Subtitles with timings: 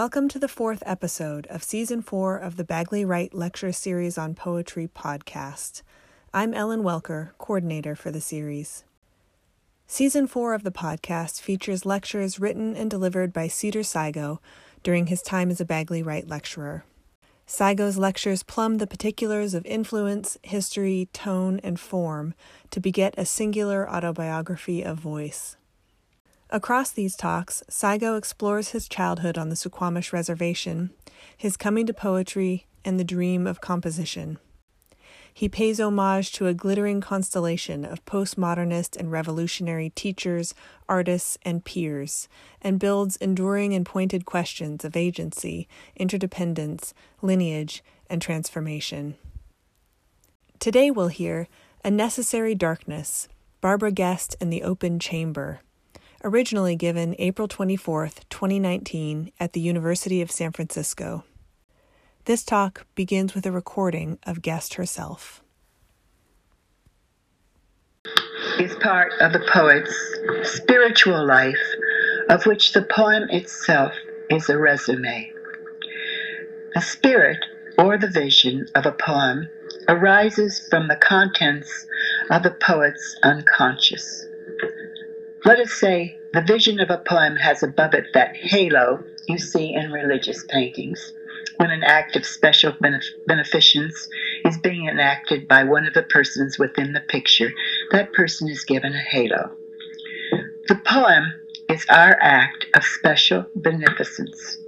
[0.00, 4.34] Welcome to the fourth episode of Season 4 of the Bagley Wright Lecture Series on
[4.34, 5.82] Poetry podcast.
[6.32, 8.84] I'm Ellen Welcker, coordinator for the series.
[9.86, 14.38] Season 4 of the podcast features lectures written and delivered by Cedar Sigo
[14.82, 16.86] during his time as a Bagley Wright lecturer.
[17.46, 22.32] Sigo's lectures plumb the particulars of influence, history, tone, and form
[22.70, 25.58] to beget a singular autobiography of voice.
[26.52, 30.90] Across these talks, Sigo explores his childhood on the Suquamish Reservation,
[31.36, 34.36] his coming to poetry, and the dream of composition.
[35.32, 40.52] He pays homage to a glittering constellation of postmodernist and revolutionary teachers,
[40.88, 42.28] artists, and peers,
[42.60, 49.14] and builds enduring and pointed questions of agency, interdependence, lineage, and transformation.
[50.58, 51.46] Today we'll hear
[51.84, 53.28] A Necessary Darkness,
[53.60, 55.60] Barbara Guest and the Open Chamber
[56.22, 61.24] originally given April 24, 2019, at the University of San Francisco.
[62.26, 65.42] This talk begins with a recording of Guest herself.
[68.58, 69.94] Is part of the poet's
[70.56, 71.56] spiritual life,
[72.28, 73.92] of which the poem itself
[74.28, 75.32] is a resume.
[76.74, 77.44] The spirit
[77.78, 79.48] or the vision of a poem
[79.88, 81.86] arises from the contents
[82.30, 84.26] of the poet's unconscious.
[85.44, 89.72] Let us say the vision of a poem has above it that halo you see
[89.74, 91.14] in religious paintings
[91.56, 94.08] when an act of special benef- beneficence
[94.44, 97.52] is being enacted by one of the persons within the picture.
[97.90, 99.56] That person is given a halo.
[100.68, 101.32] The poem
[101.68, 104.58] is our act of special beneficence,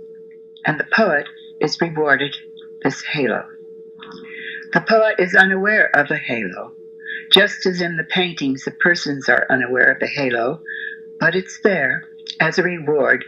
[0.64, 1.26] and the poet
[1.60, 2.34] is rewarded
[2.82, 3.44] this halo.
[4.72, 6.72] The poet is unaware of the halo
[7.32, 10.60] just as in the paintings, the persons are unaware of the halo,
[11.18, 12.04] but it's there
[12.40, 13.24] as a reward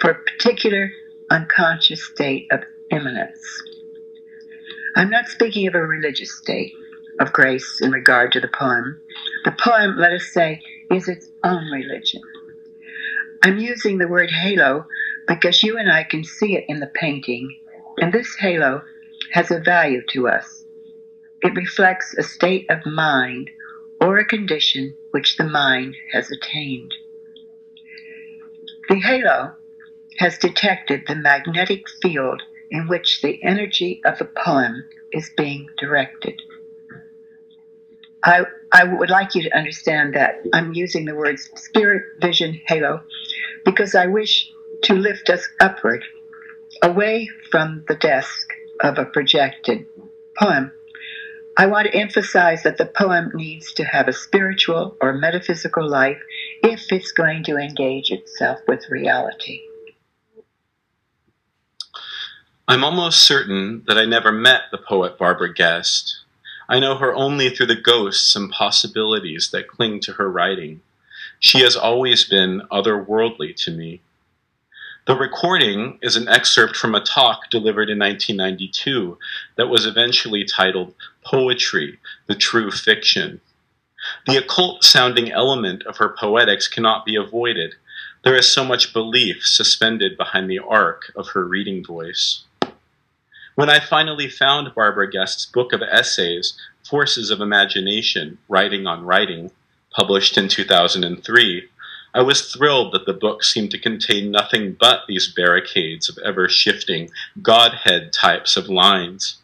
[0.00, 0.90] for a particular
[1.30, 2.60] unconscious state of
[2.90, 3.62] immanence.
[4.96, 6.72] I'm not speaking of a religious state
[7.20, 9.00] of grace in regard to the poem.
[9.44, 10.60] The poem, let us say,
[10.90, 12.20] is its own religion.
[13.44, 14.86] I'm using the word halo
[15.28, 17.48] because you and I can see it in the painting,
[17.98, 18.82] and this halo
[19.32, 20.63] has a value to us.
[21.44, 23.50] It reflects a state of mind
[24.00, 26.94] or a condition which the mind has attained.
[28.88, 29.52] The halo
[30.18, 36.40] has detected the magnetic field in which the energy of the poem is being directed.
[38.24, 43.02] I, I would like you to understand that I'm using the words spirit, vision, halo,
[43.66, 44.50] because I wish
[44.84, 46.04] to lift us upward,
[46.82, 48.48] away from the desk
[48.80, 49.86] of a projected
[50.38, 50.72] poem
[51.56, 56.20] I want to emphasize that the poem needs to have a spiritual or metaphysical life
[56.64, 59.60] if it's going to engage itself with reality.
[62.66, 66.20] I'm almost certain that I never met the poet Barbara Guest.
[66.68, 70.80] I know her only through the ghosts and possibilities that cling to her writing.
[71.38, 74.00] She has always been otherworldly to me.
[75.06, 79.18] The recording is an excerpt from a talk delivered in 1992
[79.56, 83.42] that was eventually titled Poetry, the True Fiction.
[84.26, 87.74] The occult sounding element of her poetics cannot be avoided.
[88.22, 92.44] There is so much belief suspended behind the arc of her reading voice.
[93.56, 99.50] When I finally found Barbara Guest's book of essays, Forces of Imagination Writing on Writing,
[99.90, 101.68] published in 2003,
[102.16, 106.48] I was thrilled that the book seemed to contain nothing but these barricades of ever
[106.48, 107.10] shifting
[107.42, 109.38] Godhead types of lines.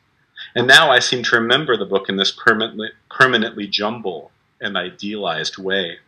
[0.55, 5.59] And now I seem to remember the book in this permanently, permanently jumble and idealized
[5.59, 5.99] way.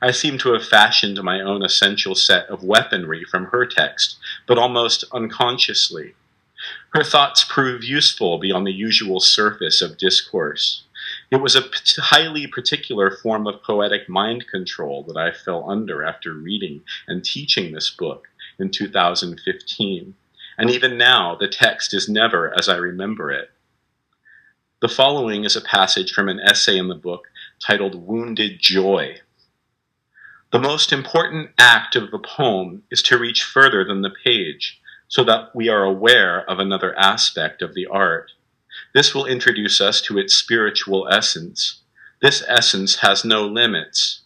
[0.00, 4.16] I seem to have fashioned my own essential set of weaponry from her text,
[4.46, 6.14] but almost unconsciously.
[6.94, 10.84] Her thoughts prove useful beyond the usual surface of discourse.
[11.30, 11.68] It was a
[11.98, 17.72] highly particular form of poetic mind control that I fell under after reading and teaching
[17.72, 18.28] this book
[18.58, 20.14] in 2015.
[20.58, 23.50] And even now, the text is never as I remember it.
[24.80, 27.28] The following is a passage from an essay in the book
[27.66, 29.16] titled Wounded Joy.
[30.52, 35.24] The most important act of the poem is to reach further than the page so
[35.24, 38.32] that we are aware of another aspect of the art.
[38.96, 41.82] This will introduce us to its spiritual essence.
[42.22, 44.22] This essence has no limits.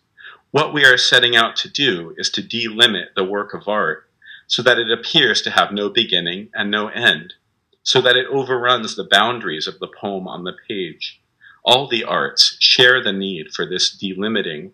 [0.53, 4.09] What we are setting out to do is to delimit the work of art
[4.47, 7.35] so that it appears to have no beginning and no end,
[7.83, 11.21] so that it overruns the boundaries of the poem on the page.
[11.65, 14.71] All the arts share the need for this delimiting.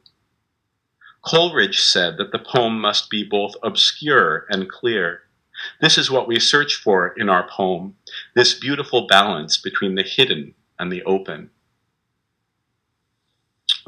[1.22, 5.22] Coleridge said that the poem must be both obscure and clear.
[5.80, 7.96] This is what we search for in our poem,
[8.36, 11.48] this beautiful balance between the hidden and the open.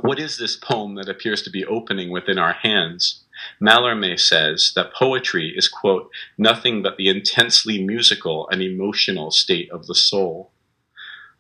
[0.01, 3.25] What is this poem that appears to be opening within our hands?
[3.61, 9.87] Mallarmé says that poetry is, quote, nothing but the intensely musical and emotional state of
[9.87, 10.51] the soul.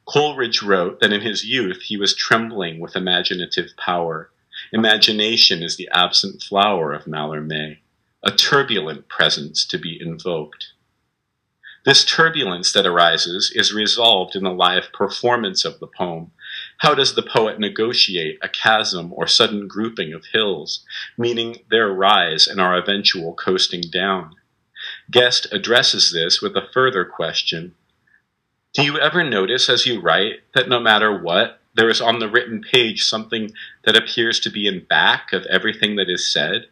[0.07, 4.31] Coleridge wrote that in his youth he was trembling with imaginative power.
[4.71, 7.79] Imagination is the absent flower of Mallarmé,
[8.23, 10.75] a turbulent presence to be invoked.
[11.89, 16.33] This turbulence that arises is resolved in the live performance of the poem.
[16.81, 20.85] How does the poet negotiate a chasm or sudden grouping of hills,
[21.17, 24.35] meaning their rise and our eventual coasting down?
[25.11, 27.75] Guest addresses this with a further question.
[28.75, 32.29] Do you ever notice as you write that no matter what, there is on the
[32.29, 33.51] written page something
[33.87, 36.67] that appears to be in back of everything that is said?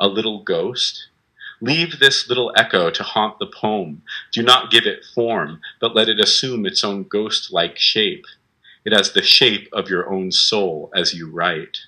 [0.00, 1.06] A little ghost?
[1.60, 4.02] Leave this little echo to haunt the poem.
[4.32, 8.26] Do not give it form, but let it assume its own ghost like shape.
[8.84, 11.78] It has the shape of your own soul as you write.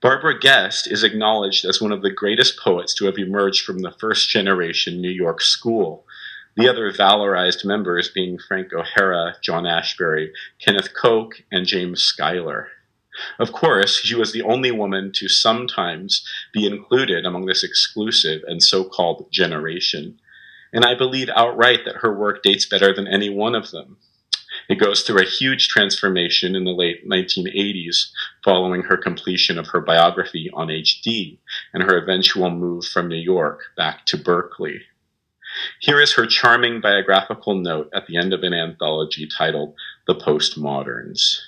[0.00, 3.92] Barbara Guest is acknowledged as one of the greatest poets to have emerged from the
[3.92, 6.06] first generation New York school,
[6.56, 12.68] the other valorized members being Frank O'Hara, John Ashbery, Kenneth Koch, and James Schuyler.
[13.38, 18.62] Of course, she was the only woman to sometimes be included among this exclusive and
[18.62, 20.20] so called generation.
[20.72, 23.98] And I believe outright that her work dates better than any one of them.
[24.68, 28.10] It goes through a huge transformation in the late 1980s
[28.44, 31.38] following her completion of her biography on HD
[31.72, 34.82] and her eventual move from New York back to Berkeley.
[35.80, 39.74] Here is her charming biographical note at the end of an anthology titled
[40.06, 41.40] The Postmoderns.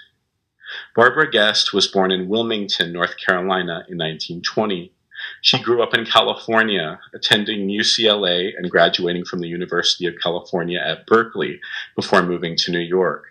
[0.94, 4.92] Barbara Guest was born in Wilmington, North Carolina in 1920.
[5.40, 11.06] She grew up in California, attending UCLA and graduating from the University of California at
[11.06, 11.60] Berkeley
[11.94, 13.26] before moving to New York.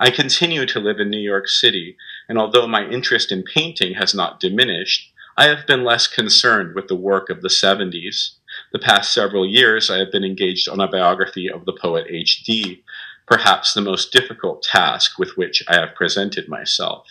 [0.00, 1.96] I continue to live in New York City,
[2.28, 6.88] and although my interest in painting has not diminished, I have been less concerned with
[6.88, 8.30] the work of the 70s.
[8.72, 12.82] The past several years, I have been engaged on a biography of the poet H.D.,
[13.28, 17.06] perhaps the most difficult task with which I have presented myself.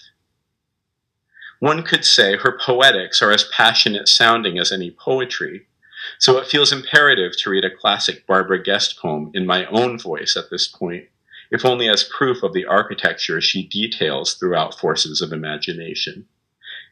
[1.59, 5.67] One could say her poetics are as passionate sounding as any poetry,
[6.19, 10.35] so it feels imperative to read a classic Barbara Guest poem in my own voice
[10.35, 11.05] at this point,
[11.51, 16.27] if only as proof of the architecture she details throughout Forces of Imagination.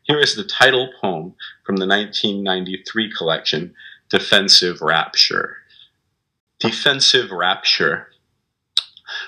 [0.04, 1.33] Here is the title poem
[1.66, 3.74] from the 1993 collection,
[4.10, 5.57] Defensive Rapture.
[6.60, 8.10] Defensive Rapture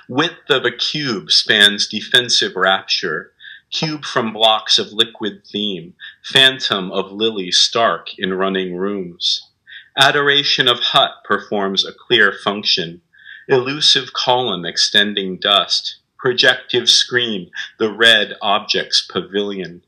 [0.09, 3.33] Width of a cube spans defensive rapture,
[3.69, 9.50] cube from blocks of liquid theme, phantom of lily stark in running rooms.
[9.98, 13.01] Adoration of hut performs a clear function,
[13.50, 19.81] elusive column extending dust, projective screen, the red object's pavilion.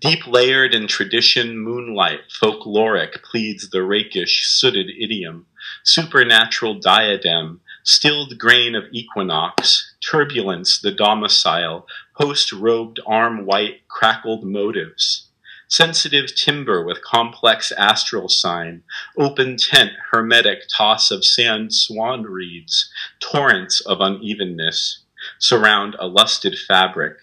[0.00, 5.46] Deep layered in tradition, moonlight, folkloric, pleads the rakish, sooted idiom,
[5.84, 15.28] supernatural diadem, stilled grain of equinox, turbulence the domicile, post-robed arm white crackled motives,
[15.68, 18.82] sensitive timber with complex astral sign,
[19.16, 25.00] open tent hermetic toss of sand swan reeds, torrents of unevenness,
[25.38, 27.18] surround a lusted fabric,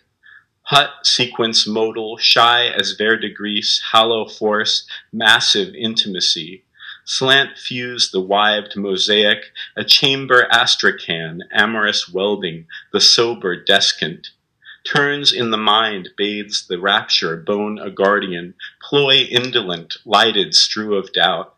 [0.63, 6.63] hut sequence modal, shy as verdigris, hollow force, massive intimacy,
[7.07, 14.31] Slant fuse the wived mosaic, a chamber astrakhan, amorous welding, the sober descant.
[14.83, 21.13] Turns in the mind, bathes the rapture, bone a guardian, ploy indolent, lighted strew of
[21.13, 21.55] doubt.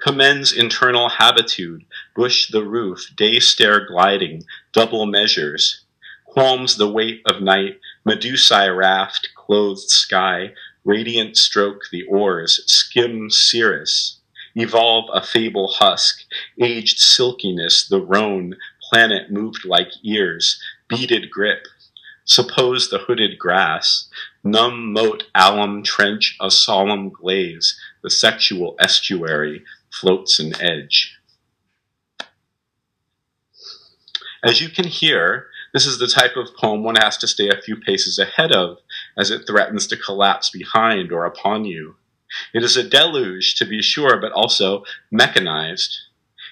[0.00, 1.84] Commends internal habitude,
[2.16, 4.42] bush the roof, day stair gliding,
[4.72, 5.82] double measures.
[6.24, 10.52] Qualms the weight of night, medusae raft, clothed sky,
[10.84, 14.19] radiant stroke the oars, skim cirrus
[14.54, 16.24] evolve a fable husk,
[16.60, 18.56] aged silkiness, the roan,
[18.90, 21.66] planet moved like ears, beaded grip.
[22.24, 24.08] Suppose the hooded grass,
[24.44, 31.16] numb moat alum trench a solemn glaze, the sexual estuary floats an edge.
[34.42, 37.60] As you can hear, this is the type of poem one has to stay a
[37.60, 38.78] few paces ahead of
[39.16, 41.96] as it threatens to collapse behind or upon you.
[42.52, 45.98] It is a deluge, to be sure, but also mechanized.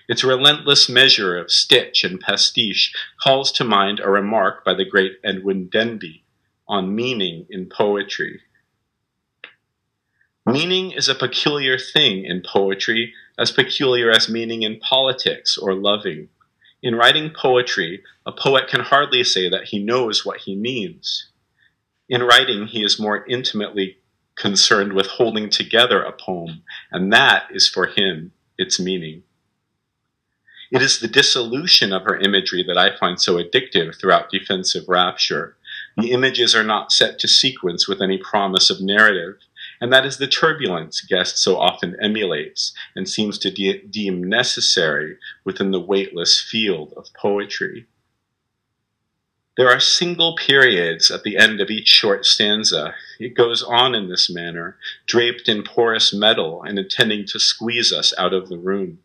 [0.08, 5.18] Its relentless measure of stitch and pastiche calls to mind a remark by the great
[5.22, 6.24] Edwin Denby
[6.66, 8.40] on meaning in poetry.
[10.46, 16.30] Meaning is a peculiar thing in poetry as peculiar as meaning in politics or loving.
[16.82, 21.28] In writing poetry, a poet can hardly say that he knows what he means.
[22.08, 23.97] In writing, he is more intimately
[24.38, 29.22] concerned with holding together a poem, and that is for him its meaning.
[30.70, 35.56] It is the dissolution of her imagery that I find so addictive throughout Defensive Rapture.
[35.96, 39.36] The images are not set to sequence with any promise of narrative,
[39.80, 45.16] and that is the turbulence Guest so often emulates and seems to de- deem necessary
[45.44, 47.86] within the weightless field of poetry.
[49.58, 52.94] There are single periods at the end of each short stanza.
[53.18, 58.14] It goes on in this manner, draped in porous metal and intending to squeeze us
[58.16, 59.00] out of the room.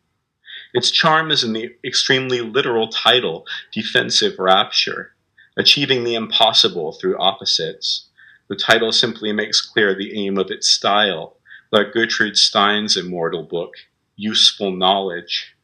[0.71, 5.15] Its charm is in the extremely literal title, Defensive Rapture,
[5.57, 8.09] achieving the impossible through opposites.
[8.47, 11.35] The title simply makes clear the aim of its style,
[11.71, 13.73] like Gertrude Stein's immortal book,
[14.15, 15.55] Useful Knowledge.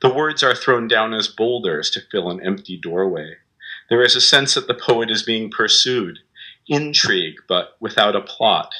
[0.00, 3.36] The words are thrown down as boulders to fill an empty doorway.
[3.90, 6.20] There is a sense that the poet is being pursued,
[6.66, 8.72] intrigue, but without a plot.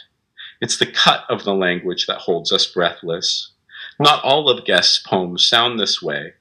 [0.61, 3.53] It's the cut of the language that holds us breathless.
[4.01, 6.35] Not all of Guest's poems sound this way,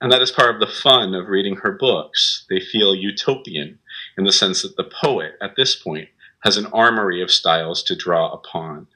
[0.00, 2.46] and that is part of the fun of reading her books.
[2.48, 3.78] They feel utopian
[4.16, 6.08] in the sense that the poet, at this point,
[6.44, 8.86] has an armory of styles to draw upon.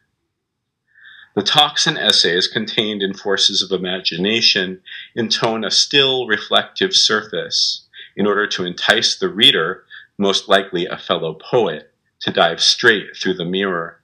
[1.34, 4.82] The talks and essays contained in Forces of Imagination
[5.14, 7.81] intone a still, reflective surface
[8.16, 9.84] in order to entice the reader,
[10.18, 14.02] most likely a fellow poet, to dive straight through the mirror.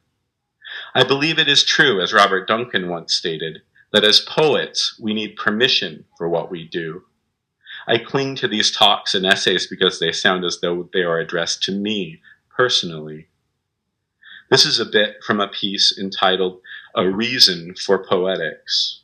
[0.94, 3.62] I believe it is true, as Robert Duncan once stated,
[3.92, 7.04] that as poets, we need permission for what we do.
[7.86, 11.62] I cling to these talks and essays because they sound as though they are addressed
[11.64, 12.20] to me
[12.54, 13.28] personally.
[14.50, 16.60] This is a bit from a piece entitled
[16.94, 19.02] A Reason for Poetics.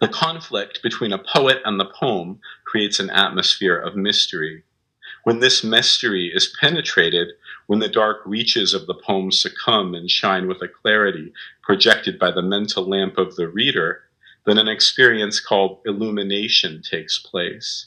[0.00, 4.62] The conflict between a poet and the poem creates an atmosphere of mystery.
[5.24, 7.28] When this mystery is penetrated,
[7.66, 12.30] when the dark reaches of the poem succumb and shine with a clarity projected by
[12.30, 14.04] the mental lamp of the reader,
[14.46, 17.86] then an experience called illumination takes place.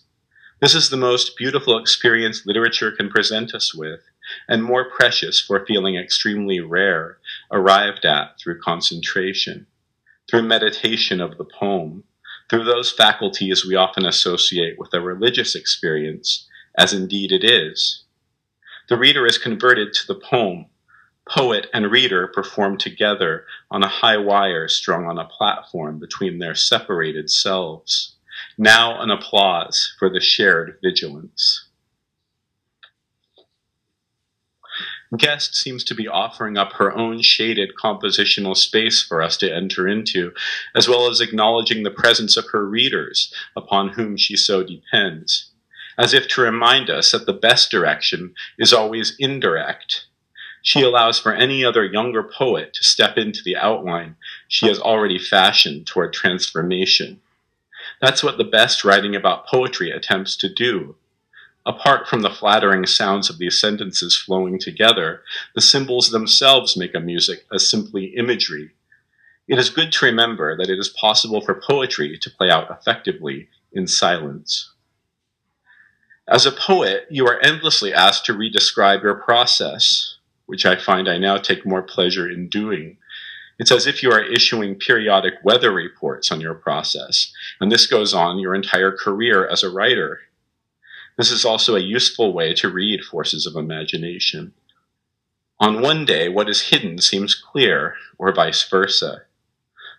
[0.62, 4.02] This is the most beautiful experience literature can present us with,
[4.48, 7.18] and more precious for feeling extremely rare,
[7.52, 9.66] arrived at through concentration,
[10.34, 12.04] through meditation of the poem,
[12.50, 18.06] through those faculties we often associate with a religious experience, as indeed it is,
[18.90, 20.66] the reader is converted to the poem.
[21.30, 26.56] Poet and reader perform together on a high wire strung on a platform between their
[26.56, 28.16] separated selves.
[28.58, 31.53] Now an applause for the shared vigilance.
[35.18, 39.88] Guest seems to be offering up her own shaded compositional space for us to enter
[39.88, 40.32] into,
[40.76, 45.52] as well as acknowledging the presence of her readers upon whom she so depends
[45.98, 50.06] as if to remind us that the best direction is always indirect.
[50.62, 54.16] She allows for any other younger poet to step into the outline
[54.48, 57.22] she has already fashioned toward transformation.
[58.02, 60.96] That's what the best writing about poetry attempts to do.
[61.66, 65.22] Apart from the flattering sounds of these sentences flowing together,
[65.56, 68.72] the symbols themselves make a music as simply imagery.
[69.48, 73.48] It is good to remember that it is possible for poetry to play out effectively
[73.72, 74.72] in silence.
[76.28, 81.18] As a poet, you are endlessly asked to redescribe your process, which I find I
[81.18, 82.98] now take more pleasure in doing.
[83.60, 88.14] It's as if you are issuing periodic weather reports on your process, and this goes
[88.14, 90.22] on your entire career as a writer.
[91.18, 94.54] This is also a useful way to read forces of imagination.
[95.60, 99.24] On one day, what is hidden seems clear, or vice versa.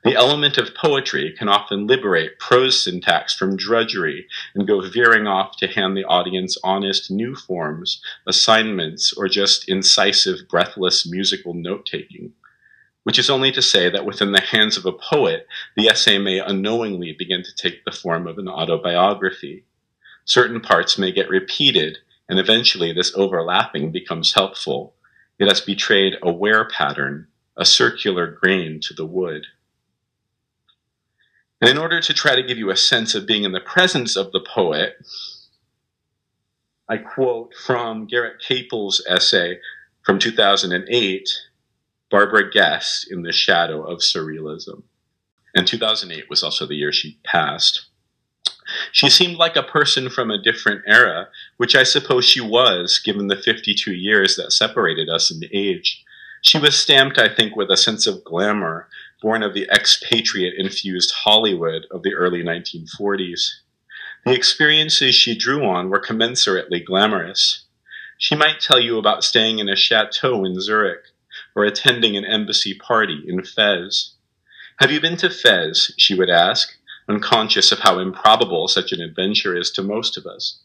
[0.04, 5.56] The element of poetry can often liberate prose syntax from drudgery and go veering off
[5.58, 12.34] to hand the audience honest new forms, assignments, or just incisive, breathless musical note taking.
[13.04, 16.38] Which is only to say that within the hands of a poet, the essay may
[16.38, 19.64] unknowingly begin to take the form of an autobiography.
[20.24, 24.94] Certain parts may get repeated, and eventually this overlapping becomes helpful.
[25.38, 29.46] It has betrayed a wear pattern, a circular grain to the wood.
[31.60, 34.16] And in order to try to give you a sense of being in the presence
[34.16, 34.96] of the poet,
[36.88, 39.60] I quote from Garrett Caples' essay
[40.02, 41.30] from 2008,
[42.10, 44.82] Barbara Guest in the Shadow of Surrealism.
[45.54, 47.86] And 2008 was also the year she passed.
[48.92, 53.28] She seemed like a person from a different era, which I suppose she was, given
[53.28, 56.04] the 52 years that separated us in age.
[56.42, 58.88] She was stamped, I think, with a sense of glamour,
[59.22, 63.50] born of the expatriate infused Hollywood of the early 1940s.
[64.26, 67.64] The experiences she drew on were commensurately glamorous.
[68.18, 71.04] She might tell you about staying in a chateau in Zurich
[71.54, 74.12] or attending an embassy party in Fez.
[74.78, 75.92] Have you been to Fez?
[75.96, 76.76] she would ask,
[77.08, 80.60] unconscious of how improbable such an adventure is to most of us.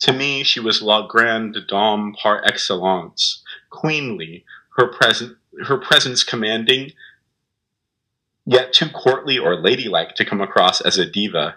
[0.00, 4.44] To me, she was la grande dame par excellence, queenly,
[4.76, 5.36] her, present,
[5.66, 6.92] her presence commanding,
[8.44, 11.56] yet too courtly or ladylike to come across as a diva.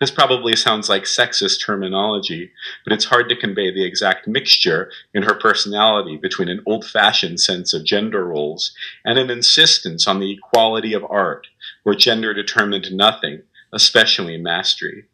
[0.00, 2.52] This probably sounds like sexist terminology,
[2.84, 7.40] but it's hard to convey the exact mixture in her personality between an old fashioned
[7.40, 8.72] sense of gender roles
[9.04, 11.48] and an insistence on the equality of art,
[11.82, 15.04] where gender determined nothing, especially mastery.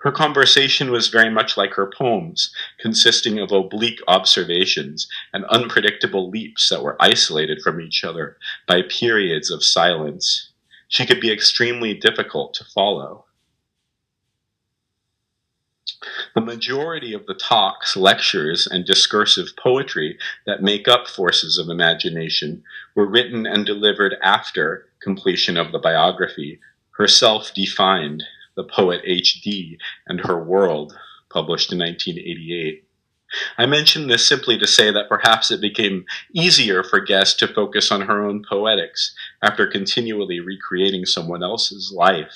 [0.00, 6.70] Her conversation was very much like her poems, consisting of oblique observations and unpredictable leaps
[6.70, 10.52] that were isolated from each other by periods of silence.
[10.88, 13.26] She could be extremely difficult to follow.
[16.34, 22.62] The majority of the talks, lectures, and discursive poetry that make up Forces of Imagination
[22.94, 26.58] were written and delivered after completion of the biography,
[27.00, 28.22] herself defined,
[28.56, 29.78] The Poet H.D.
[30.06, 30.92] and Her World,
[31.30, 32.84] published in 1988.
[33.56, 36.04] I mention this simply to say that perhaps it became
[36.34, 42.34] easier for Guest to focus on her own poetics after continually recreating someone else's life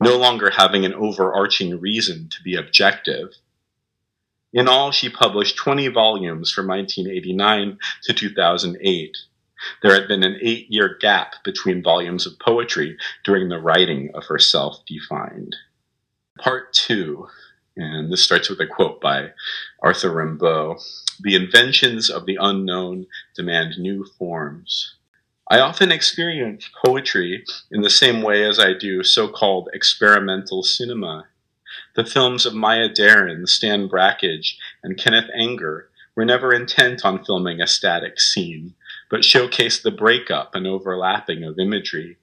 [0.00, 3.34] no longer having an overarching reason to be objective.
[4.52, 9.16] In all, she published 20 volumes from 1989 to 2008.
[9.82, 14.26] There had been an eight year gap between volumes of poetry during the writing of
[14.26, 15.56] her self defined.
[16.38, 17.28] Part two,
[17.76, 19.32] and this starts with a quote by
[19.82, 20.80] Arthur Rimbaud
[21.20, 24.94] The inventions of the unknown demand new forms.
[25.50, 31.26] I often experience poetry in the same way as I do so called experimental cinema.
[31.94, 37.60] The films of Maya Deren, Stan Brakhage, and Kenneth Anger were never intent on filming
[37.60, 38.74] a static scene,
[39.10, 42.18] but showcased the breakup and overlapping of imagery.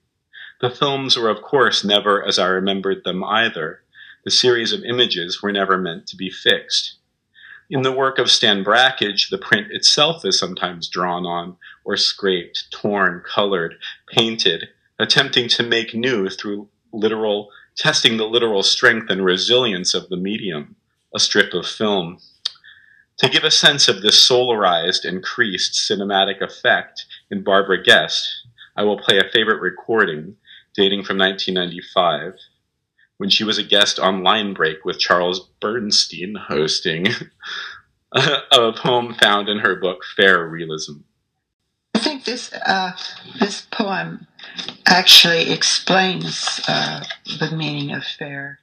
[0.60, 3.82] The films were, of course, never as I remembered them either.
[4.24, 6.96] The series of images were never meant to be fixed.
[7.68, 12.70] In the work of Stan Brakhage, the print itself is sometimes drawn on, or scraped,
[12.70, 13.74] torn, colored,
[14.08, 14.68] painted,
[14.98, 20.76] attempting to make new through literal, testing the literal strength and resilience of the medium,
[21.14, 22.18] a strip of film.
[23.18, 28.28] To give a sense of this solarized, increased cinematic effect in Barbara Guest,
[28.76, 30.36] I will play a favorite recording
[30.74, 32.34] dating from 1995
[33.16, 37.06] when she was a guest on Line Break with Charles Bernstein hosting
[38.12, 40.98] a poem found in her book Fair Realism.
[41.94, 42.92] I think this uh,
[43.40, 44.26] this poem
[44.84, 47.02] actually explains uh,
[47.40, 48.58] the meaning of fair.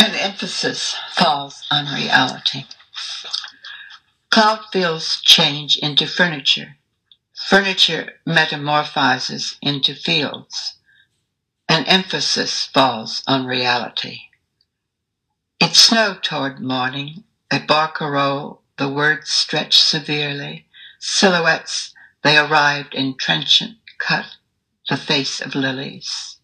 [0.00, 2.64] An emphasis falls on reality.
[4.30, 6.76] Cloud fields change into furniture.
[7.48, 10.76] Furniture metamorphizes into fields
[11.68, 14.20] an emphasis falls on reality.
[15.60, 20.66] It snowed toward morning, a barcarolle, the words stretched severely,
[21.00, 24.36] silhouettes, they arrived in trenchant cut,
[24.88, 26.35] the face of lilies.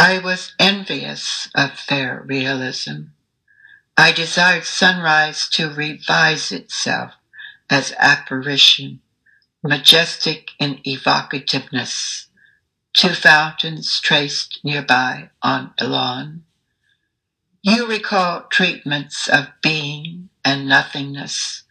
[0.00, 3.06] I was envious of fair realism.
[3.96, 7.14] I desired sunrise to revise itself
[7.68, 9.00] as apparition,
[9.60, 12.26] majestic in evocativeness,
[12.92, 16.44] two fountains traced nearby on a lawn.
[17.62, 21.64] You recall treatments of being and nothingness,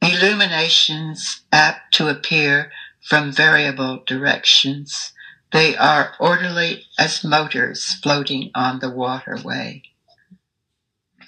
[0.00, 2.70] illuminations apt to appear
[3.02, 5.12] from variable directions.
[5.52, 9.82] They are orderly as motors floating on the waterway.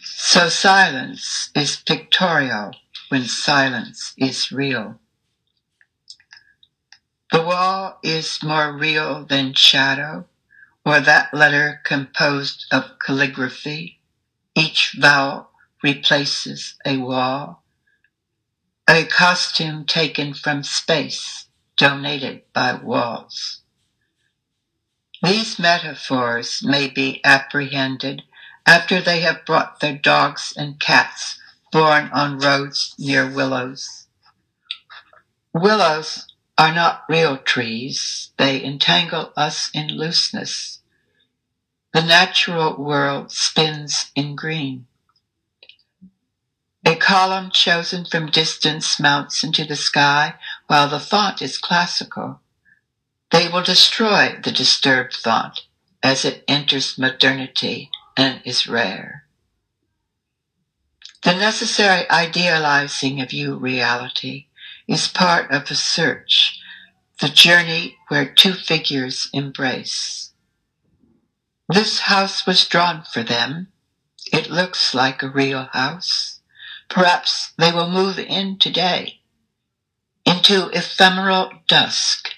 [0.02, 2.72] So silence is pictorial
[3.09, 5.00] when silence is real.
[7.33, 10.26] The wall is more real than shadow,
[10.85, 14.00] or that letter composed of calligraphy.
[14.54, 15.50] Each vowel
[15.83, 17.62] replaces a wall.
[18.88, 23.60] A costume taken from space, donated by walls.
[25.22, 28.22] These metaphors may be apprehended
[28.66, 31.38] after they have brought their dogs and cats
[31.70, 34.06] born on roads near willows.
[35.52, 38.30] Willows are not real trees.
[38.38, 40.80] They entangle us in looseness.
[41.92, 44.87] The natural world spins in green.
[46.85, 50.35] A column chosen from distance mounts into the sky
[50.66, 52.40] while the thought is classical,
[53.31, 55.62] they will destroy the disturbed thought
[56.03, 59.25] as it enters modernity and is rare.
[61.23, 64.47] The necessary idealizing of you reality
[64.88, 66.59] is part of the search,
[67.21, 70.33] the journey where two figures embrace.
[71.69, 73.69] This house was drawn for them.
[74.33, 76.40] It looks like a real house.
[76.88, 79.21] Perhaps they will move in today
[80.25, 82.31] into ephemeral dusk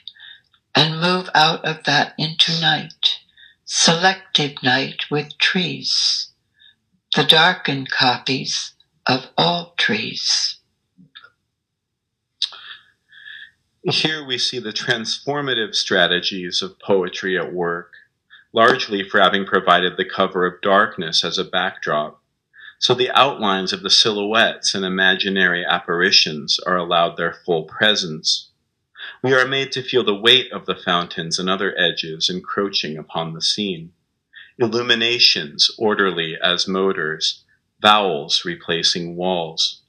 [0.75, 3.19] and move out of that into night,
[3.65, 6.31] selective night with trees,
[7.15, 8.73] the darkened copies
[9.07, 10.59] of all trees.
[13.85, 17.95] Here we see the transformative strategies of poetry at work,
[18.53, 22.23] largely for having provided the cover of darkness as a backdrop.
[22.79, 28.52] So the outlines of the silhouettes and imaginary apparitions are allowed their full presence.
[29.23, 33.35] We are made to feel the weight of the fountains and other edges encroaching upon
[33.35, 33.93] the scene.
[34.59, 37.45] Illuminations, orderly as motors,
[37.81, 39.83] vowels replacing walls.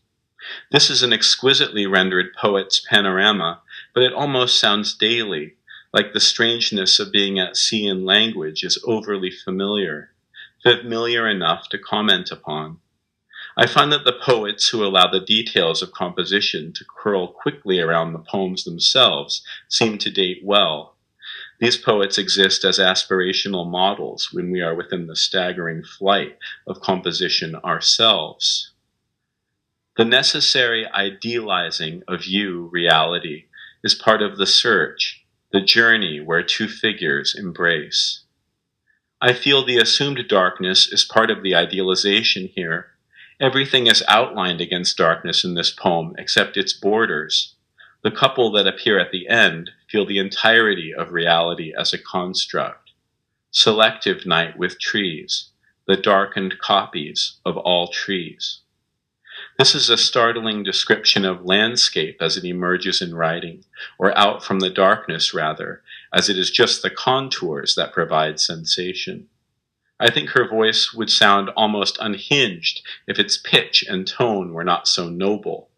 [0.72, 3.62] This is an exquisitely rendered poet's panorama,
[3.96, 5.56] but it almost sounds daily,
[5.92, 10.12] like the strangeness of being at sea in language is overly familiar,
[10.62, 12.80] familiar enough to comment upon.
[13.56, 18.14] I find that the poets who allow the details of composition to curl quickly around
[18.14, 20.96] the poems themselves seem to date well.
[21.60, 27.56] These poets exist as aspirational models when we are within the staggering flight of composition
[27.58, 28.72] ourselves.
[29.98, 33.46] The necessary idealizing of you, reality,
[33.84, 38.22] is part of the search, the journey where two figures embrace.
[39.22, 42.93] I feel the assumed darkness is part of the idealization here
[43.44, 47.56] Everything is outlined against darkness in this poem except its borders.
[48.02, 52.92] The couple that appear at the end feel the entirety of reality as a construct.
[53.52, 55.50] Selective night with trees,
[55.86, 58.62] the darkened copies of all trees.
[59.60, 63.66] This is a startling description of landscape as it emerges in writing,
[64.00, 69.28] or out from the darkness rather, as it is just the contours that provide sensation.
[70.04, 74.86] I think her voice would sound almost unhinged if its pitch and tone were not
[74.86, 75.70] so noble.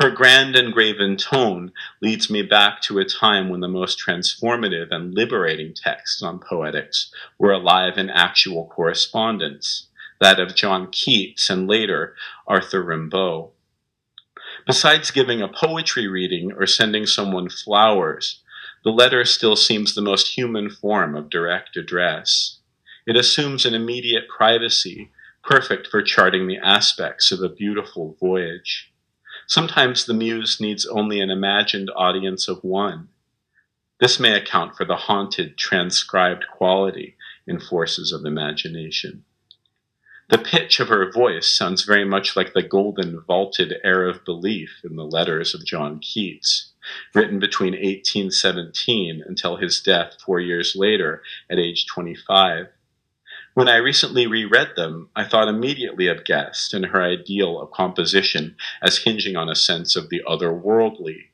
[0.00, 4.90] Her grand and graven tone leads me back to a time when the most transformative
[4.90, 11.68] and liberating texts on poetics were alive in actual correspondence, that of John Keats and
[11.68, 12.14] later
[12.46, 13.50] Arthur Rimbaud.
[14.66, 18.40] Besides giving a poetry reading or sending someone flowers,
[18.82, 22.60] the letter still seems the most human form of direct address.
[23.06, 25.12] It assumes an immediate privacy,
[25.44, 28.92] perfect for charting the aspects of a beautiful voyage.
[29.46, 33.08] Sometimes the muse needs only an imagined audience of one.
[34.00, 37.16] This may account for the haunted, transcribed quality
[37.46, 39.24] in forces of imagination.
[40.28, 44.80] The pitch of her voice sounds very much like the golden vaulted air of belief
[44.82, 46.72] in the letters of John Keats,
[47.14, 52.66] written between 1817 until his death four years later at age 25.
[53.56, 58.54] When I recently reread them, I thought immediately of Guest and her ideal of composition
[58.82, 61.28] as hinging on a sense of the otherworldly,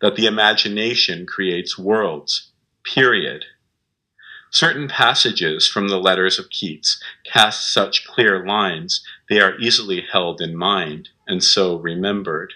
[0.00, 2.52] that the imagination creates worlds,
[2.84, 3.44] period.
[4.50, 10.40] Certain passages from the letters of Keats cast such clear lines they are easily held
[10.40, 12.54] in mind and so remembered.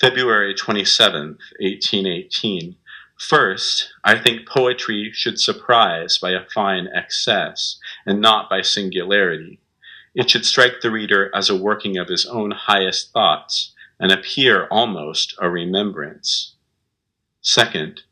[0.00, 2.74] February 27, 1818,
[3.20, 9.60] First, I think poetry should surprise by a fine excess, and not by singularity.
[10.14, 14.66] It should strike the reader as a working of his own highest thoughts, and appear
[14.70, 16.54] almost a remembrance.
[17.42, 18.04] Second,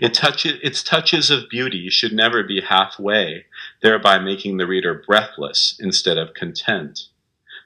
[0.00, 3.46] it its touches of beauty should never be halfway,
[3.82, 7.06] thereby making the reader breathless instead of content.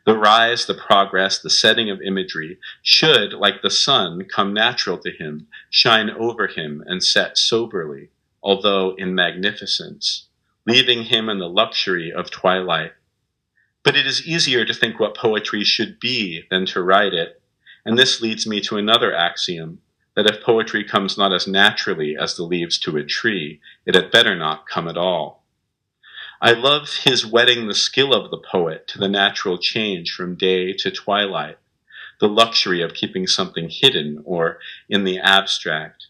[0.08, 5.10] The rise, the progress, the setting of imagery should, like the sun, come natural to
[5.10, 8.08] him, shine over him, and set soberly,
[8.42, 10.28] although in magnificence,
[10.66, 12.94] leaving him in the luxury of twilight.
[13.82, 17.42] But it is easier to think what poetry should be than to write it,
[17.84, 19.82] and this leads me to another axiom
[20.16, 24.10] that if poetry comes not as naturally as the leaves to a tree, it had
[24.10, 25.37] better not come at all.
[26.40, 30.72] I love his wedding the skill of the poet to the natural change from day
[30.74, 31.58] to twilight,
[32.20, 36.06] the luxury of keeping something hidden or in the abstract.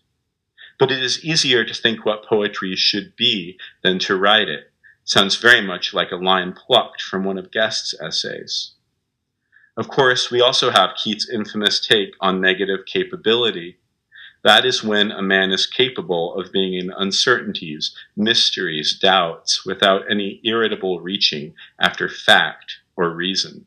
[0.79, 4.71] But it is easier to think what poetry should be than to write it.
[5.03, 8.73] Sounds very much like a line plucked from one of Guest's essays.
[9.79, 13.79] Of course, we also have Keats' infamous take on negative capability.
[14.45, 20.41] That is when a man is capable of being in uncertainties, mysteries, doubts, without any
[20.45, 23.67] irritable reaching after fact or reason.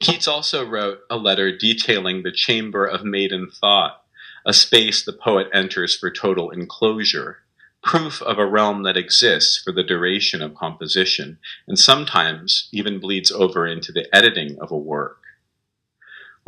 [0.00, 4.04] Keats also wrote a letter detailing the chamber of maiden thought,
[4.46, 7.38] a space the poet enters for total enclosure,
[7.82, 13.32] proof of a realm that exists for the duration of composition, and sometimes even bleeds
[13.32, 15.20] over into the editing of a work.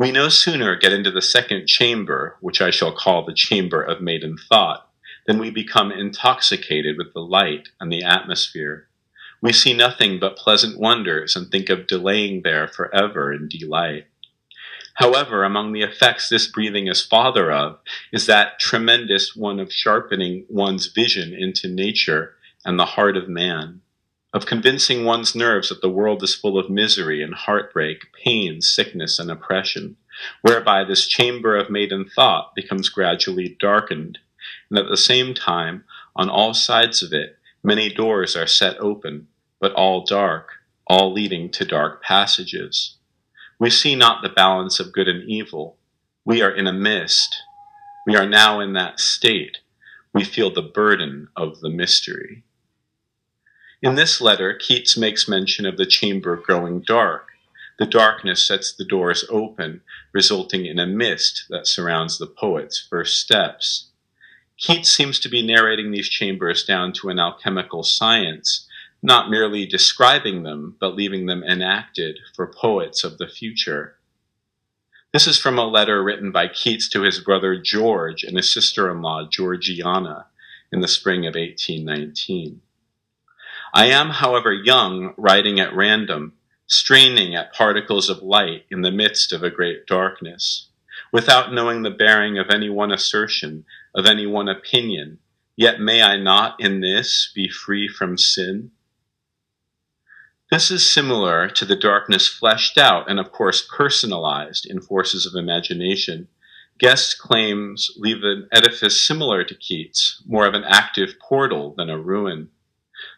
[0.01, 4.01] We no sooner get into the second chamber, which I shall call the chamber of
[4.01, 4.89] maiden thought,
[5.27, 8.87] than we become intoxicated with the light and the atmosphere.
[9.43, 14.07] We see nothing but pleasant wonders and think of delaying there forever in delight.
[14.95, 17.77] However, among the effects this breathing is father of
[18.11, 22.33] is that tremendous one of sharpening one's vision into nature
[22.65, 23.80] and the heart of man,
[24.33, 29.19] of convincing one's nerves that the world is full of misery and heartbreak, pain, sickness,
[29.19, 29.97] and oppression,
[30.41, 34.19] whereby this chamber of maiden thought becomes gradually darkened,
[34.69, 35.83] and at the same time,
[36.15, 39.27] on all sides of it, many doors are set open,
[39.59, 40.49] but all dark,
[40.87, 42.97] all leading to dark passages.
[43.59, 45.77] We see not the balance of good and evil.
[46.25, 47.43] We are in a mist.
[48.07, 49.57] We are now in that state.
[50.13, 52.43] We feel the burden of the mystery.
[53.81, 57.29] In this letter, Keats makes mention of the chamber growing dark.
[57.79, 59.81] The darkness sets the doors open,
[60.13, 63.87] resulting in a mist that surrounds the poet's first steps.
[64.57, 68.67] Keats seems to be narrating these chambers down to an alchemical science
[69.03, 73.95] not merely describing them, but leaving them enacted for poets of the future.
[75.11, 78.89] This is from a letter written by Keats to his brother George and his sister
[78.91, 80.27] in law Georgiana
[80.71, 82.61] in the spring of 1819.
[83.73, 86.33] I am, however, young, writing at random,
[86.67, 90.67] straining at particles of light in the midst of a great darkness,
[91.11, 95.19] without knowing the bearing of any one assertion, of any one opinion,
[95.55, 98.71] yet may I not in this be free from sin?
[100.51, 105.33] This is similar to the darkness fleshed out and, of course, personalized in Forces of
[105.33, 106.27] Imagination.
[106.77, 111.97] Guest claims leave an edifice similar to Keats, more of an active portal than a
[111.97, 112.49] ruin.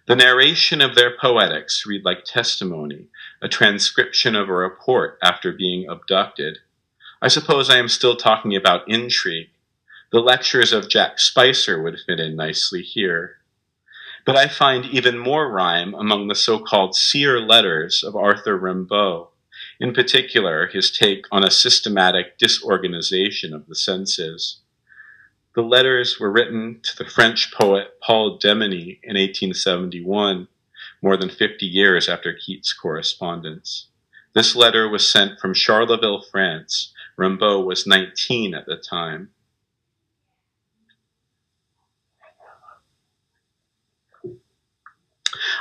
[0.06, 3.08] The narration of their poetics read like testimony,
[3.42, 6.58] a transcription of a report after being abducted.
[7.22, 9.52] I suppose I am still talking about intrigue.
[10.12, 13.38] The lectures of Jack Spicer would fit in nicely here.
[14.26, 19.30] But I find even more rhyme among the so-called seer letters of Arthur Rimbaud,
[19.80, 24.63] in particular his take on a systematic disorganization of the senses.
[25.56, 30.48] The letters were written to the French poet Paul Demeny in 1871,
[31.02, 33.88] more than 50 years after Keats' correspondence.
[34.34, 36.92] This letter was sent from Charleville, France.
[37.18, 39.30] Rimbaud was 19 at the time.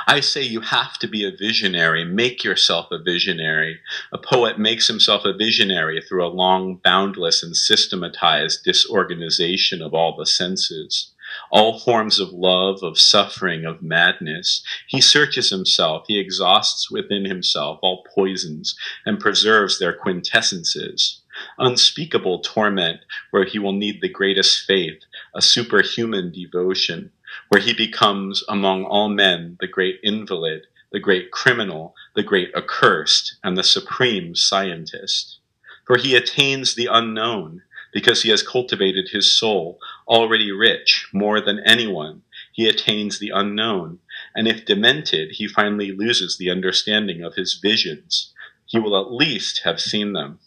[0.07, 2.05] I say you have to be a visionary.
[2.05, 3.79] Make yourself a visionary.
[4.11, 10.15] A poet makes himself a visionary through a long, boundless, and systematized disorganization of all
[10.15, 11.11] the senses.
[11.51, 14.63] All forms of love, of suffering, of madness.
[14.87, 21.21] He searches himself, he exhausts within himself all poisons, and preserves their quintessences
[21.57, 22.99] unspeakable torment
[23.31, 24.99] where he will need the greatest faith,
[25.33, 27.11] a superhuman devotion,
[27.49, 33.37] where he becomes among all men the great invalid, the great criminal, the great accursed,
[33.43, 35.39] and the supreme scientist.
[35.85, 41.59] For he attains the unknown because he has cultivated his soul, already rich, more than
[41.59, 42.23] anyone.
[42.51, 43.99] He attains the unknown,
[44.35, 48.33] and if demented, he finally loses the understanding of his visions.
[48.65, 50.39] He will at least have seen them.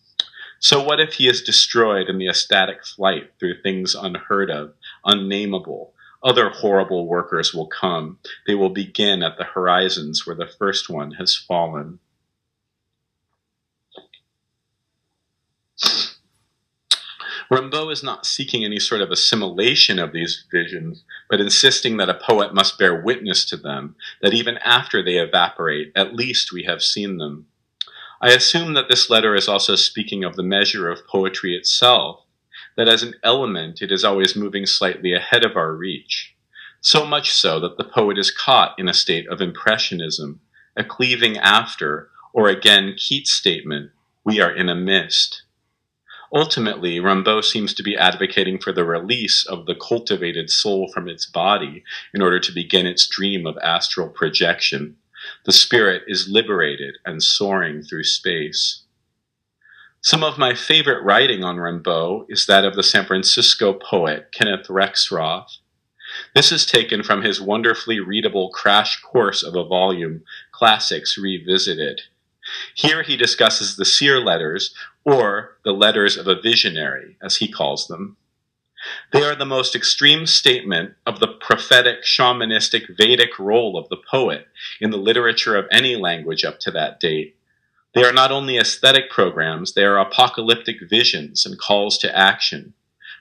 [0.59, 5.93] So what if he is destroyed in the ecstatic flight through things unheard of, unnameable,
[6.27, 8.19] other horrible workers will come.
[8.47, 12.01] They will begin at the horizons where the first one has fallen.
[17.49, 22.15] Rimbaud is not seeking any sort of assimilation of these visions, but insisting that a
[22.15, 26.83] poet must bear witness to them, that even after they evaporate, at least we have
[26.83, 27.47] seen them.
[28.21, 32.26] I assume that this letter is also speaking of the measure of poetry itself,
[32.77, 36.35] that as an element it is always moving slightly ahead of our reach,
[36.81, 40.41] so much so that the poet is caught in a state of impressionism,
[40.77, 43.91] a cleaving after, or again Keats' statement,
[44.25, 45.43] we are in a mist.
[46.35, 51.25] Ultimately, Rimbaud seems to be advocating for the release of the cultivated soul from its
[51.25, 54.97] body in order to begin its dream of astral projection.
[55.45, 58.83] The spirit is liberated and soaring through space.
[60.07, 64.69] Some of my favorite writing on Rimbaud is that of the San Francisco poet Kenneth
[64.69, 65.59] Rexroth.
[66.33, 72.03] This is taken from his wonderfully readable crash course of a volume, Classics Revisited.
[72.73, 74.73] Here he discusses the seer letters,
[75.05, 78.17] or the letters of a visionary, as he calls them.
[79.13, 84.47] They are the most extreme statement of the prophetic, shamanistic, Vedic role of the poet
[84.81, 87.36] in the literature of any language up to that date.
[87.97, 92.75] They are not only aesthetic programs, they are apocalyptic visions and calls to action.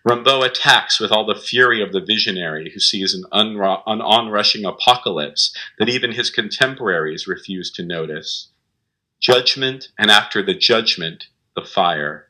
[0.05, 5.55] Rimbaud attacks with all the fury of the visionary who sees an, an onrushing apocalypse
[5.79, 8.49] that even his contemporaries refuse to notice.
[9.21, 12.27] Judgment, and after the judgment, the fire.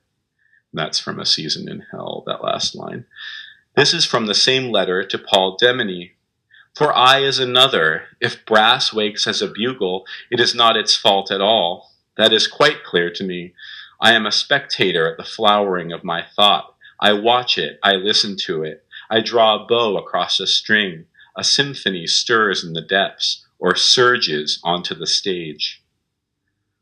[0.72, 3.06] That's from A Season in Hell, that last line.
[3.76, 6.12] This is from the same letter to Paul Demeny.
[6.76, 8.04] For I is another.
[8.22, 11.90] If brass wakes as a bugle, it is not its fault at all.
[12.18, 13.54] That is quite clear to me.
[14.00, 16.76] I am a spectator at the flowering of my thought.
[17.00, 18.86] I watch it, I listen to it.
[19.10, 21.06] I draw a bow across a string.
[21.38, 25.82] A symphony stirs in the depths, or surges onto the stage.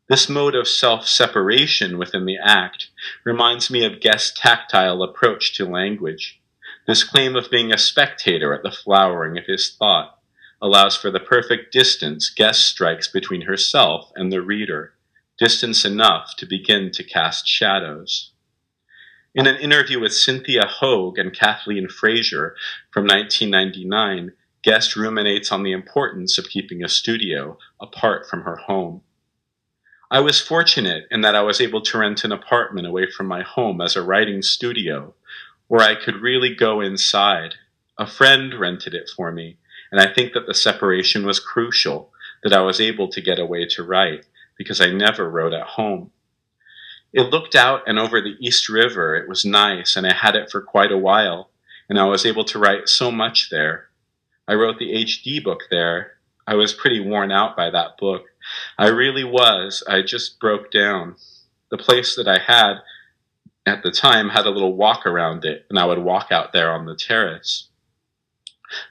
[0.08, 2.90] This mode of self separation within the act
[3.24, 6.40] reminds me of Guest's tactile approach to language.
[6.86, 10.20] This claim of being a spectator at the flowering of his thought
[10.62, 14.94] allows for the perfect distance Guest strikes between herself and the reader,
[15.38, 18.32] distance enough to begin to cast shadows.
[19.36, 22.56] In an interview with Cynthia Hogue and Kathleen Fraser
[22.92, 29.02] from 1999, Guest ruminates on the importance of keeping a studio apart from her home.
[30.10, 33.42] I was fortunate in that I was able to rent an apartment away from my
[33.42, 35.16] home as a writing studio
[35.68, 37.56] where I could really go inside.
[37.98, 39.58] A friend rented it for me,
[39.92, 42.12] and I think that the separation was crucial,
[42.44, 44.26] that I was able to get away to write,
[44.64, 46.12] because I never wrote at home.
[47.12, 49.16] It looked out and over the East River.
[49.16, 51.52] It was nice, and I had it for quite a while,
[51.90, 53.90] and I was able to write so much there.
[54.48, 56.14] I wrote the HD book there.
[56.48, 58.26] I was pretty worn out by that book,
[58.78, 59.84] I really was.
[59.88, 61.16] I just broke down.
[61.70, 62.80] The place that I had
[63.66, 66.72] at the time had a little walk around it, and I would walk out there
[66.72, 67.70] on the terrace.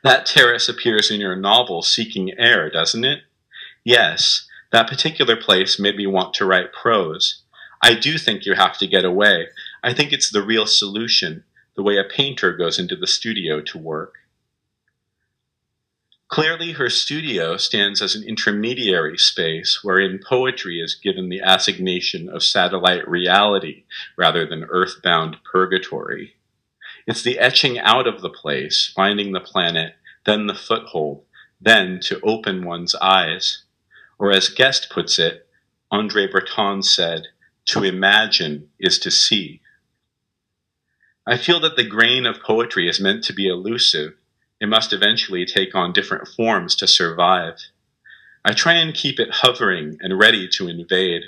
[0.02, 3.20] That terrace appears in your novel Seeking Air, doesn't it?
[3.84, 7.42] Yes, that particular place made me want to write prose.
[7.82, 9.48] I do think you have to get away.
[9.82, 11.44] I think it's the real solution,
[11.76, 14.14] the way a painter goes into the studio to work.
[16.28, 22.42] Clearly, her studio stands as an intermediary space wherein poetry is given the assignation of
[22.42, 23.84] satellite reality
[24.16, 26.36] rather than earthbound purgatory.
[27.06, 31.24] It's the etching out of the place, finding the planet, then the foothold,
[31.60, 33.61] then to open one's eyes.
[34.22, 35.48] Or as Guest puts it,
[35.90, 37.26] Andre Breton said,
[37.64, 39.60] to imagine is to see.
[41.26, 44.12] I feel that the grain of poetry is meant to be elusive,
[44.60, 47.56] it must eventually take on different forms to survive.
[48.44, 51.24] I try and keep it hovering and ready to invade.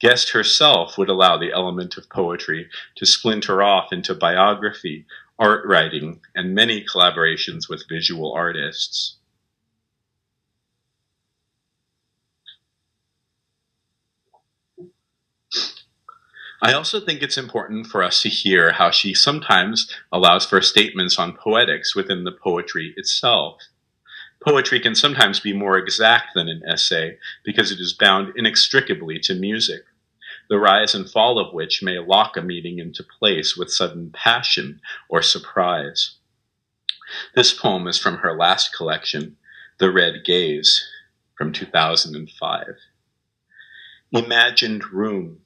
[0.00, 5.04] Guest herself would allow the element of poetry to splinter off into biography,
[5.38, 9.17] art writing, and many collaborations with visual artists.
[16.60, 21.16] I also think it's important for us to hear how she sometimes allows for statements
[21.16, 23.62] on poetics within the poetry itself.
[24.40, 29.34] Poetry can sometimes be more exact than an essay because it is bound inextricably to
[29.34, 29.82] music,
[30.48, 34.80] the rise and fall of which may lock a meaning into place with sudden passion
[35.08, 36.16] or surprise.
[37.36, 39.36] This poem is from her last collection,
[39.78, 40.88] The Red Gaze,
[41.36, 42.66] from 2005.
[44.12, 45.40] Imagined Room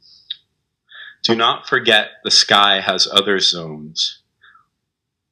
[1.23, 4.23] do not forget the sky has other zones.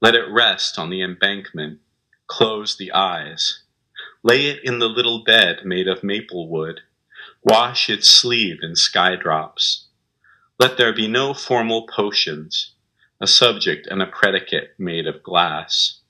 [0.01, 1.81] Let it rest on the embankment.
[2.29, 3.65] Close the eyes.
[4.23, 6.83] Lay it in the little bed made of maple wood.
[7.43, 9.89] Wash its sleeve in sky drops.
[10.61, 12.75] Let there be no formal potions,
[13.21, 16.03] a subject and a predicate made of glass.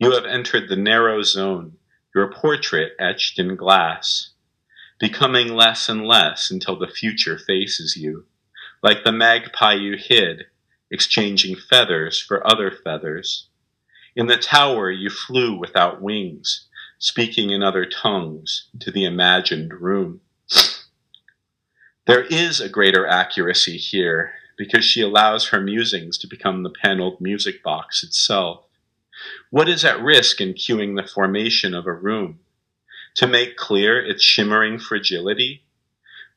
[0.00, 1.76] You have entered the narrow zone,
[2.16, 4.30] your portrait etched in glass,
[4.98, 8.26] becoming less and less until the future faces you
[8.84, 10.44] like the magpie you hid,
[10.90, 13.48] exchanging feathers for other feathers.
[14.14, 16.68] In the tower you flew without wings,
[16.98, 20.20] speaking in other tongues to the imagined room.
[22.06, 27.18] There is a greater accuracy here because she allows her musings to become the paneled
[27.18, 28.66] music box itself.
[29.48, 32.40] What is at risk in cueing the formation of a room?
[33.14, 35.63] to make clear its shimmering fragility,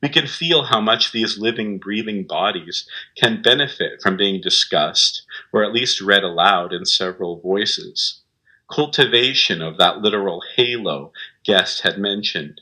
[0.00, 5.22] we can feel how much these living, breathing bodies can benefit from being discussed,
[5.52, 8.22] or at least read aloud in several voices.
[8.70, 11.12] Cultivation of that literal halo
[11.44, 12.60] Guest had mentioned,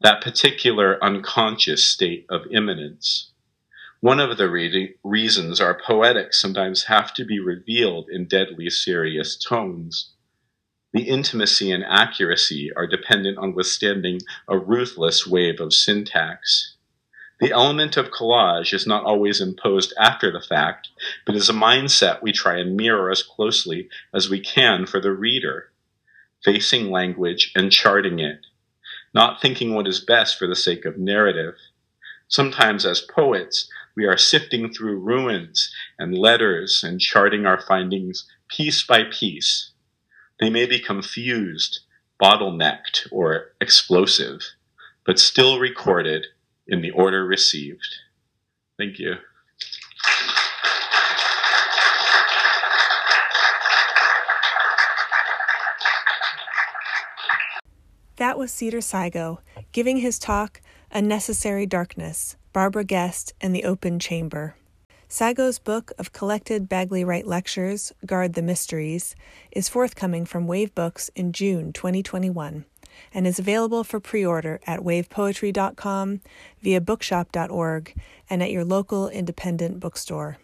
[0.00, 3.30] that particular unconscious state of immanence.
[4.00, 9.36] One of the re- reasons our poetics sometimes have to be revealed in deadly serious
[9.36, 10.10] tones.
[10.92, 16.71] The intimacy and accuracy are dependent on withstanding a ruthless wave of syntax.
[17.42, 20.90] The element of collage is not always imposed after the fact,
[21.26, 25.10] but is a mindset we try and mirror as closely as we can for the
[25.10, 25.72] reader,
[26.44, 28.46] facing language and charting it,
[29.12, 31.56] not thinking what is best for the sake of narrative.
[32.28, 38.86] Sometimes, as poets, we are sifting through ruins and letters and charting our findings piece
[38.86, 39.72] by piece.
[40.38, 41.80] They may be confused,
[42.22, 44.42] bottlenecked, or explosive,
[45.04, 46.26] but still recorded
[46.72, 47.98] in the order received.
[48.78, 49.16] Thank you.
[58.16, 59.38] That was Cedar Sigo
[59.72, 64.56] giving his talk, A Necessary Darkness Barbara Guest and the Open Chamber.
[65.08, 69.14] Sigo's book of collected Bagley Wright lectures, Guard the Mysteries,
[69.50, 72.64] is forthcoming from Wave Books in June 2021
[73.12, 76.20] and is available for pre order at wavepoetry.com,
[76.62, 77.94] via bookshop.org,
[78.30, 80.38] and at your local independent bookstore.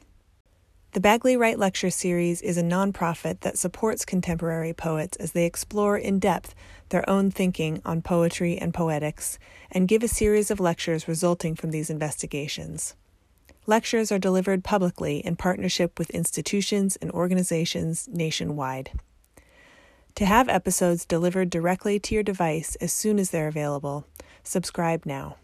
[0.93, 5.99] The Bagley Wright Lecture Series is a nonprofit that supports contemporary poets as they explore
[5.99, 6.55] in depth
[6.89, 9.39] their own thinking on poetry and poetics
[9.71, 12.95] and give a series of lectures resulting from these investigations.
[13.67, 18.93] Lectures are delivered publicly in partnership with institutions and organizations nationwide.
[20.19, 24.05] To have episodes delivered directly to your device as soon as they're available,
[24.43, 25.37] subscribe now.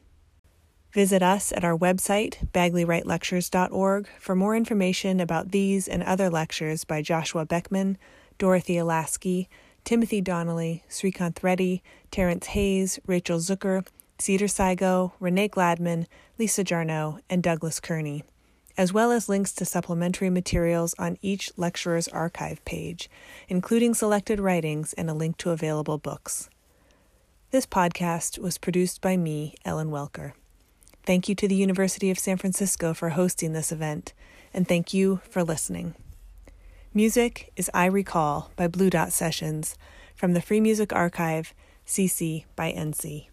[0.93, 7.03] Visit us at our website, BagleyWrightLectures.org, for more information about these and other lectures by
[7.03, 7.99] Joshua Beckman,
[8.37, 9.49] Dorothea Lasky,
[9.85, 13.87] Timothy Donnelly, Srikanth Reddy, Terrence Hayes, Rachel Zucker,
[14.19, 16.07] Cedar Sigo, Renee Gladman,
[16.37, 18.25] Lisa Jarnot, and Douglas Kearney,
[18.77, 23.09] as well as links to supplementary materials on each lecturer's archive page,
[23.49, 26.49] including selected writings and a link to available books.
[27.51, 30.33] This podcast was produced by me, Ellen Welcker.
[31.05, 34.13] Thank you to the University of San Francisco for hosting this event,
[34.53, 35.95] and thank you for listening.
[36.93, 39.77] Music is I Recall by Blue Dot Sessions
[40.17, 41.53] from the Free Music Archive,
[41.87, 43.29] CC by NC.